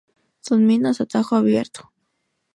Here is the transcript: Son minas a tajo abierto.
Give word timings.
Son 0.45 0.57
minas 0.67 0.99
a 1.03 1.05
tajo 1.05 1.35
abierto. 1.35 1.81